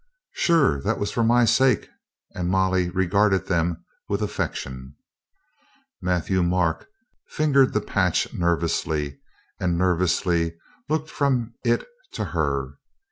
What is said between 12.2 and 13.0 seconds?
her.